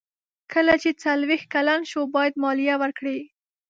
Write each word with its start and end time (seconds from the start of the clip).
کله 0.53 0.73
چې 0.81 0.89
څلویښت 1.03 1.47
کلن 1.53 1.81
شو 1.91 2.01
باید 2.15 2.33
مالیه 2.43 2.75
ورکړي. 2.79 3.19